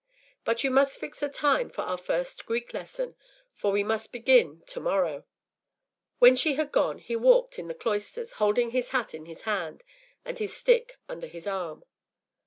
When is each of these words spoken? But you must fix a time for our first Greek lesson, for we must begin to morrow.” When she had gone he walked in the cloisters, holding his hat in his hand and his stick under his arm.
But 0.43 0.63
you 0.63 0.71
must 0.71 0.99
fix 0.99 1.21
a 1.21 1.29
time 1.29 1.69
for 1.69 1.81
our 1.83 1.95
first 1.95 2.47
Greek 2.47 2.73
lesson, 2.73 3.15
for 3.53 3.71
we 3.71 3.83
must 3.83 4.11
begin 4.11 4.63
to 4.65 4.79
morrow.” 4.79 5.25
When 6.17 6.35
she 6.35 6.55
had 6.55 6.71
gone 6.71 6.97
he 6.97 7.15
walked 7.15 7.59
in 7.59 7.67
the 7.67 7.75
cloisters, 7.75 8.31
holding 8.41 8.71
his 8.71 8.89
hat 8.89 9.13
in 9.13 9.25
his 9.27 9.41
hand 9.43 9.83
and 10.25 10.39
his 10.39 10.57
stick 10.57 10.97
under 11.07 11.27
his 11.27 11.45
arm. 11.45 11.83